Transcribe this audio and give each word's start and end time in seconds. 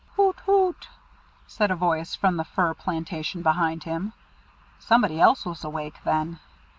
"Hoot! 0.15 0.39
hoot!" 0.47 0.87
said 1.45 1.69
a 1.69 1.75
voice 1.75 2.15
from 2.15 2.37
the 2.37 2.43
fir 2.43 2.73
plantation 2.73 3.43
behind 3.43 3.83
him. 3.83 4.13
Somebody 4.79 5.21
else 5.21 5.45
was 5.45 5.63
awake, 5.63 5.97
then. 6.05 6.39